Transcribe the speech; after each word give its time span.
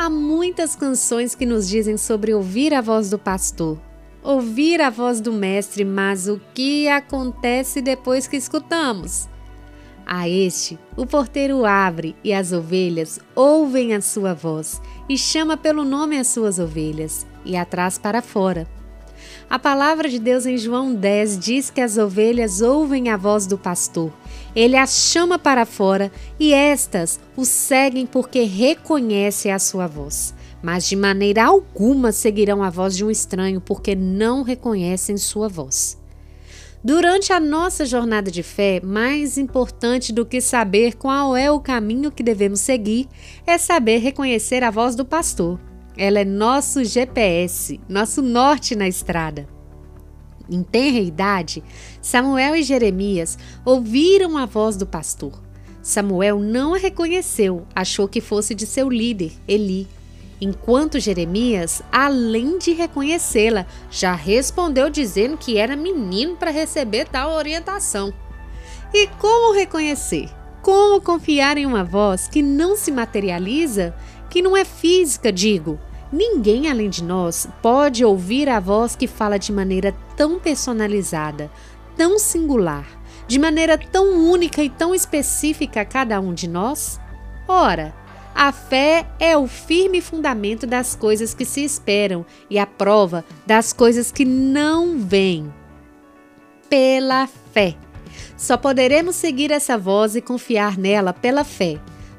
Há 0.00 0.08
muitas 0.08 0.76
canções 0.76 1.34
que 1.34 1.44
nos 1.44 1.68
dizem 1.68 1.96
sobre 1.96 2.32
ouvir 2.32 2.72
a 2.72 2.80
voz 2.80 3.10
do 3.10 3.18
pastor, 3.18 3.76
ouvir 4.22 4.80
a 4.80 4.90
voz 4.90 5.20
do 5.20 5.32
mestre, 5.32 5.84
mas 5.84 6.28
o 6.28 6.40
que 6.54 6.88
acontece 6.88 7.82
depois 7.82 8.28
que 8.28 8.36
escutamos? 8.36 9.28
A 10.06 10.28
este, 10.28 10.78
o 10.96 11.04
porteiro 11.04 11.66
abre 11.66 12.14
e 12.22 12.32
as 12.32 12.52
ovelhas 12.52 13.18
ouvem 13.34 13.92
a 13.92 14.00
sua 14.00 14.34
voz 14.34 14.80
e 15.08 15.18
chama 15.18 15.56
pelo 15.56 15.84
nome 15.84 16.16
as 16.16 16.28
suas 16.28 16.60
ovelhas 16.60 17.26
e 17.44 17.56
atrás 17.56 17.98
para 17.98 18.22
fora. 18.22 18.68
A 19.50 19.58
palavra 19.58 20.08
de 20.08 20.20
Deus 20.20 20.46
em 20.46 20.56
João 20.56 20.94
10 20.94 21.40
diz 21.40 21.70
que 21.70 21.80
as 21.80 21.98
ovelhas 21.98 22.60
ouvem 22.60 23.08
a 23.08 23.16
voz 23.16 23.48
do 23.48 23.58
pastor. 23.58 24.12
Ele 24.58 24.76
as 24.76 24.90
chama 24.90 25.38
para 25.38 25.64
fora 25.64 26.10
e 26.36 26.52
estas 26.52 27.20
o 27.36 27.44
seguem 27.44 28.04
porque 28.04 28.42
reconhecem 28.42 29.52
a 29.52 29.58
sua 29.60 29.86
voz. 29.86 30.34
Mas 30.60 30.88
de 30.88 30.96
maneira 30.96 31.44
alguma 31.44 32.10
seguirão 32.10 32.60
a 32.60 32.68
voz 32.68 32.96
de 32.96 33.04
um 33.04 33.10
estranho 33.10 33.60
porque 33.60 33.94
não 33.94 34.42
reconhecem 34.42 35.16
sua 35.16 35.48
voz. 35.48 35.96
Durante 36.82 37.32
a 37.32 37.38
nossa 37.38 37.86
jornada 37.86 38.32
de 38.32 38.42
fé, 38.42 38.80
mais 38.82 39.38
importante 39.38 40.12
do 40.12 40.26
que 40.26 40.40
saber 40.40 40.96
qual 40.96 41.36
é 41.36 41.48
o 41.48 41.60
caminho 41.60 42.10
que 42.10 42.24
devemos 42.24 42.58
seguir 42.58 43.06
é 43.46 43.58
saber 43.58 43.98
reconhecer 43.98 44.64
a 44.64 44.72
voz 44.72 44.96
do 44.96 45.04
pastor. 45.04 45.60
Ela 45.96 46.18
é 46.18 46.24
nosso 46.24 46.82
GPS, 46.84 47.78
nosso 47.88 48.20
norte 48.20 48.74
na 48.74 48.88
estrada. 48.88 49.57
Em 50.50 50.62
tenra 50.62 50.98
idade, 50.98 51.62
Samuel 52.00 52.56
e 52.56 52.62
Jeremias 52.62 53.38
ouviram 53.64 54.38
a 54.38 54.46
voz 54.46 54.76
do 54.76 54.86
pastor. 54.86 55.42
Samuel 55.82 56.38
não 56.38 56.74
a 56.74 56.78
reconheceu, 56.78 57.66
achou 57.74 58.08
que 58.08 58.20
fosse 58.20 58.54
de 58.54 58.66
seu 58.66 58.88
líder, 58.88 59.32
Eli. 59.46 59.86
Enquanto 60.40 61.00
Jeremias, 61.00 61.82
além 61.90 62.58
de 62.58 62.72
reconhecê-la, 62.72 63.66
já 63.90 64.14
respondeu 64.14 64.88
dizendo 64.88 65.36
que 65.36 65.58
era 65.58 65.76
menino 65.76 66.36
para 66.36 66.50
receber 66.50 67.08
tal 67.08 67.32
orientação. 67.32 68.14
E 68.94 69.06
como 69.18 69.54
reconhecer? 69.54 70.30
Como 70.62 71.00
confiar 71.00 71.58
em 71.58 71.66
uma 71.66 71.84
voz 71.84 72.28
que 72.28 72.40
não 72.40 72.76
se 72.76 72.92
materializa, 72.92 73.94
que 74.30 74.40
não 74.40 74.56
é 74.56 74.64
física, 74.64 75.32
digo? 75.32 75.78
Ninguém 76.10 76.70
além 76.70 76.88
de 76.88 77.04
nós 77.04 77.46
pode 77.60 78.04
ouvir 78.04 78.48
a 78.48 78.58
voz 78.58 78.96
que 78.96 79.06
fala 79.06 79.38
de 79.38 79.52
maneira 79.52 79.94
tão 80.16 80.38
personalizada, 80.38 81.50
tão 81.96 82.18
singular, 82.18 82.86
de 83.26 83.38
maneira 83.38 83.76
tão 83.76 84.30
única 84.30 84.62
e 84.62 84.70
tão 84.70 84.94
específica 84.94 85.82
a 85.82 85.84
cada 85.84 86.18
um 86.18 86.32
de 86.32 86.48
nós? 86.48 86.98
Ora, 87.46 87.94
a 88.34 88.50
fé 88.52 89.06
é 89.20 89.36
o 89.36 89.46
firme 89.46 90.00
fundamento 90.00 90.66
das 90.66 90.96
coisas 90.96 91.34
que 91.34 91.44
se 91.44 91.62
esperam 91.62 92.24
e 92.48 92.58
a 92.58 92.66
prova 92.66 93.22
das 93.46 93.74
coisas 93.74 94.10
que 94.10 94.24
não 94.24 94.98
vêm. 94.98 95.52
Pela 96.70 97.26
fé. 97.52 97.76
Só 98.36 98.56
poderemos 98.56 99.16
seguir 99.16 99.50
essa 99.50 99.76
voz 99.76 100.16
e 100.16 100.22
confiar 100.22 100.78
nela 100.78 101.12
pela 101.12 101.44
fé 101.44 101.78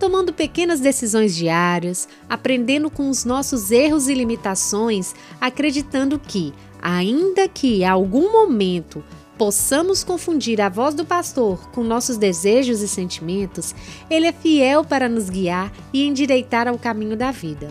tomando 0.00 0.32
pequenas 0.32 0.80
decisões 0.80 1.36
diárias, 1.36 2.08
aprendendo 2.26 2.90
com 2.90 3.10
os 3.10 3.26
nossos 3.26 3.70
erros 3.70 4.08
e 4.08 4.14
limitações, 4.14 5.14
acreditando 5.38 6.18
que, 6.18 6.54
ainda 6.80 7.46
que 7.46 7.84
a 7.84 7.92
algum 7.92 8.32
momento 8.32 9.04
possamos 9.36 10.02
confundir 10.02 10.58
a 10.60 10.70
voz 10.70 10.94
do 10.94 11.04
pastor 11.04 11.68
com 11.70 11.84
nossos 11.84 12.16
desejos 12.16 12.80
e 12.80 12.88
sentimentos, 12.88 13.74
ele 14.08 14.26
é 14.26 14.32
fiel 14.32 14.82
para 14.82 15.08
nos 15.08 15.28
guiar 15.28 15.70
e 15.92 16.06
endireitar 16.06 16.66
ao 16.66 16.78
caminho 16.78 17.16
da 17.16 17.30
vida. 17.30 17.68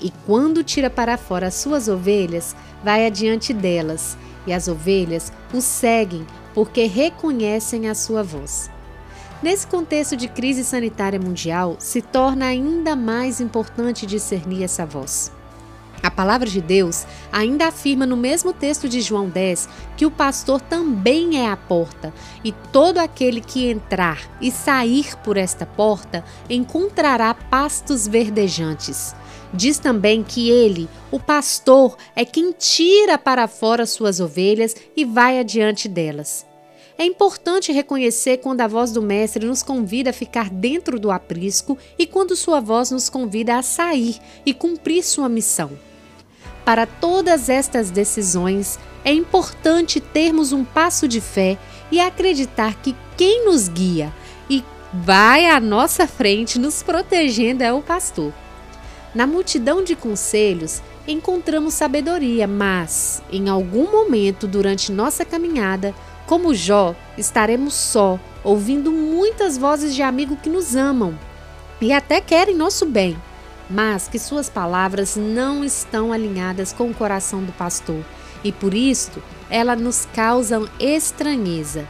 E 0.00 0.12
quando 0.26 0.64
tira 0.64 0.90
para 0.90 1.16
fora 1.16 1.46
as 1.46 1.54
suas 1.54 1.86
ovelhas, 1.86 2.56
vai 2.82 3.06
adiante 3.06 3.52
delas, 3.52 4.16
e 4.48 4.52
as 4.52 4.66
ovelhas 4.66 5.32
o 5.54 5.60
seguem 5.60 6.26
porque 6.52 6.86
reconhecem 6.86 7.88
a 7.88 7.94
sua 7.94 8.24
voz. 8.24 8.68
Nesse 9.42 9.66
contexto 9.66 10.16
de 10.16 10.28
crise 10.28 10.62
sanitária 10.62 11.18
mundial, 11.18 11.74
se 11.80 12.00
torna 12.00 12.46
ainda 12.46 12.94
mais 12.94 13.40
importante 13.40 14.06
discernir 14.06 14.62
essa 14.62 14.86
voz. 14.86 15.32
A 16.00 16.10
palavra 16.12 16.48
de 16.48 16.60
Deus 16.60 17.04
ainda 17.32 17.66
afirma 17.66 18.06
no 18.06 18.16
mesmo 18.16 18.52
texto 18.52 18.88
de 18.88 19.00
João 19.00 19.28
10 19.28 19.68
que 19.96 20.06
o 20.06 20.12
pastor 20.12 20.60
também 20.60 21.40
é 21.40 21.48
a 21.48 21.56
porta, 21.56 22.14
e 22.44 22.52
todo 22.72 22.98
aquele 22.98 23.40
que 23.40 23.68
entrar 23.68 24.20
e 24.40 24.50
sair 24.52 25.16
por 25.24 25.36
esta 25.36 25.66
porta 25.66 26.24
encontrará 26.48 27.34
pastos 27.34 28.06
verdejantes. 28.06 29.12
Diz 29.52 29.78
também 29.78 30.22
que 30.22 30.50
ele, 30.50 30.88
o 31.10 31.18
pastor, 31.18 31.96
é 32.14 32.24
quem 32.24 32.52
tira 32.52 33.18
para 33.18 33.48
fora 33.48 33.86
suas 33.86 34.20
ovelhas 34.20 34.76
e 34.96 35.04
vai 35.04 35.40
adiante 35.40 35.88
delas. 35.88 36.51
É 36.98 37.04
importante 37.04 37.72
reconhecer 37.72 38.38
quando 38.38 38.60
a 38.60 38.68
voz 38.68 38.92
do 38.92 39.00
Mestre 39.00 39.46
nos 39.46 39.62
convida 39.62 40.10
a 40.10 40.12
ficar 40.12 40.50
dentro 40.50 41.00
do 41.00 41.10
aprisco 41.10 41.78
e 41.98 42.06
quando 42.06 42.36
sua 42.36 42.60
voz 42.60 42.90
nos 42.90 43.08
convida 43.08 43.56
a 43.56 43.62
sair 43.62 44.18
e 44.44 44.52
cumprir 44.52 45.02
sua 45.02 45.28
missão. 45.28 45.70
Para 46.64 46.86
todas 46.86 47.48
estas 47.48 47.90
decisões, 47.90 48.78
é 49.04 49.12
importante 49.12 50.00
termos 50.00 50.52
um 50.52 50.64
passo 50.64 51.08
de 51.08 51.20
fé 51.20 51.58
e 51.90 51.98
acreditar 51.98 52.80
que 52.80 52.94
quem 53.16 53.44
nos 53.44 53.68
guia 53.68 54.12
e 54.48 54.62
vai 54.92 55.46
à 55.46 55.58
nossa 55.58 56.06
frente 56.06 56.58
nos 56.58 56.82
protegendo 56.82 57.64
é 57.64 57.72
o 57.72 57.82
pastor. 57.82 58.32
Na 59.14 59.26
multidão 59.26 59.82
de 59.82 59.96
conselhos, 59.96 60.80
encontramos 61.06 61.74
sabedoria, 61.74 62.46
mas, 62.46 63.22
em 63.30 63.48
algum 63.48 63.90
momento 63.90 64.46
durante 64.46 64.92
nossa 64.92 65.24
caminhada, 65.24 65.94
como 66.26 66.54
Jó, 66.54 66.94
estaremos 67.18 67.74
só, 67.74 68.18
ouvindo 68.44 68.90
muitas 68.90 69.58
vozes 69.58 69.94
de 69.94 70.02
amigo 70.02 70.36
que 70.36 70.48
nos 70.48 70.74
amam 70.76 71.18
e 71.80 71.92
até 71.92 72.20
querem 72.20 72.54
nosso 72.54 72.86
bem, 72.86 73.16
mas 73.68 74.06
que 74.06 74.18
suas 74.18 74.48
palavras 74.48 75.16
não 75.16 75.64
estão 75.64 76.12
alinhadas 76.12 76.72
com 76.72 76.88
o 76.88 76.94
coração 76.94 77.42
do 77.42 77.52
pastor 77.52 78.04
e 78.44 78.52
por 78.52 78.74
isso 78.74 79.22
elas 79.50 79.80
nos 79.80 80.06
causam 80.14 80.68
estranheza. 80.78 81.86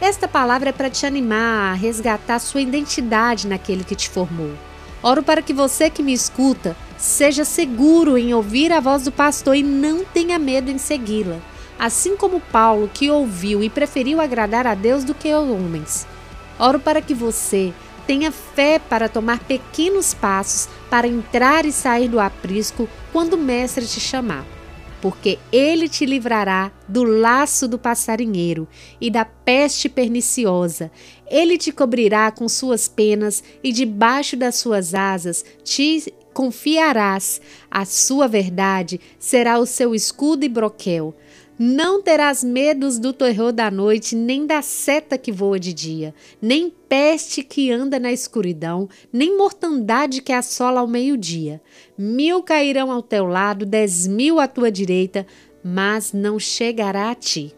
Esta 0.00 0.26
palavra 0.26 0.70
é 0.70 0.72
para 0.72 0.90
te 0.90 1.04
animar 1.06 1.72
a 1.72 1.74
resgatar 1.74 2.38
sua 2.38 2.62
identidade 2.62 3.46
naquele 3.46 3.84
que 3.84 3.94
te 3.94 4.08
formou. 4.08 4.52
Oro 5.02 5.22
para 5.22 5.42
que 5.42 5.52
você 5.52 5.88
que 5.88 6.02
me 6.02 6.12
escuta 6.12 6.76
seja 6.98 7.44
seguro 7.44 8.18
em 8.18 8.34
ouvir 8.34 8.72
a 8.72 8.80
voz 8.80 9.04
do 9.04 9.12
pastor 9.12 9.56
e 9.56 9.62
não 9.62 10.04
tenha 10.04 10.38
medo 10.38 10.70
em 10.70 10.78
segui-la 10.78 11.40
assim 11.80 12.14
como 12.14 12.40
Paulo, 12.40 12.90
que 12.92 13.10
ouviu 13.10 13.62
e 13.62 13.70
preferiu 13.70 14.20
agradar 14.20 14.66
a 14.66 14.74
Deus 14.74 15.02
do 15.02 15.14
que 15.14 15.30
aos 15.30 15.48
homens. 15.48 16.06
Oro 16.58 16.78
para 16.78 17.00
que 17.00 17.14
você 17.14 17.72
tenha 18.06 18.30
fé 18.30 18.78
para 18.78 19.08
tomar 19.08 19.38
pequenos 19.38 20.12
passos 20.12 20.68
para 20.90 21.08
entrar 21.08 21.64
e 21.64 21.72
sair 21.72 22.06
do 22.06 22.20
aprisco 22.20 22.86
quando 23.12 23.34
o 23.34 23.38
Mestre 23.38 23.86
te 23.86 23.98
chamar, 23.98 24.44
porque 25.00 25.38
ele 25.50 25.88
te 25.88 26.04
livrará 26.04 26.70
do 26.88 27.02
laço 27.04 27.66
do 27.66 27.78
passarinheiro 27.78 28.68
e 29.00 29.10
da 29.10 29.24
peste 29.24 29.88
perniciosa. 29.88 30.90
Ele 31.26 31.56
te 31.56 31.72
cobrirá 31.72 32.30
com 32.30 32.48
suas 32.48 32.88
penas 32.88 33.42
e 33.62 33.72
debaixo 33.72 34.36
das 34.36 34.56
suas 34.56 34.94
asas 34.94 35.44
te 35.64 36.12
confiarás. 36.34 37.40
A 37.70 37.84
sua 37.84 38.28
verdade 38.28 39.00
será 39.18 39.58
o 39.58 39.66
seu 39.66 39.94
escudo 39.94 40.44
e 40.44 40.48
broquel. 40.48 41.14
Não 41.62 42.00
terás 42.00 42.42
medos 42.42 42.98
do 42.98 43.12
terror 43.12 43.52
da 43.52 43.70
noite, 43.70 44.16
nem 44.16 44.46
da 44.46 44.62
seta 44.62 45.18
que 45.18 45.30
voa 45.30 45.60
de 45.60 45.74
dia, 45.74 46.14
nem 46.40 46.72
peste 46.88 47.42
que 47.42 47.70
anda 47.70 48.00
na 48.00 48.10
escuridão, 48.10 48.88
nem 49.12 49.36
mortandade 49.36 50.22
que 50.22 50.32
assola 50.32 50.80
ao 50.80 50.86
meio-dia. 50.86 51.60
Mil 51.98 52.42
cairão 52.42 52.90
ao 52.90 53.02
teu 53.02 53.26
lado, 53.26 53.66
dez 53.66 54.06
mil 54.06 54.40
à 54.40 54.48
tua 54.48 54.72
direita, 54.72 55.26
mas 55.62 56.14
não 56.14 56.38
chegará 56.38 57.10
a 57.10 57.14
ti. 57.14 57.54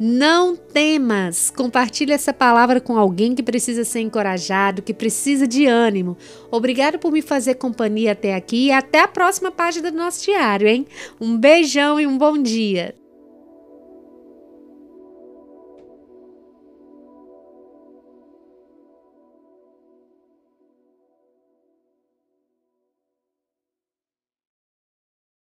Não 0.00 0.56
temas. 0.56 1.48
Compartilhe 1.48 2.10
essa 2.10 2.32
palavra 2.32 2.80
com 2.80 2.98
alguém 2.98 3.36
que 3.36 3.42
precisa 3.44 3.84
ser 3.84 4.00
encorajado, 4.00 4.82
que 4.82 4.92
precisa 4.92 5.46
de 5.46 5.64
ânimo. 5.64 6.16
Obrigado 6.50 6.98
por 6.98 7.12
me 7.12 7.22
fazer 7.22 7.54
companhia 7.54 8.12
até 8.12 8.34
aqui 8.34 8.66
e 8.66 8.72
até 8.72 9.00
a 9.00 9.06
próxima 9.06 9.52
página 9.52 9.92
do 9.92 9.96
nosso 9.96 10.24
diário, 10.24 10.66
hein? 10.66 10.88
Um 11.20 11.38
beijão 11.38 12.00
e 12.00 12.06
um 12.06 12.18
bom 12.18 12.36
dia. 12.36 12.97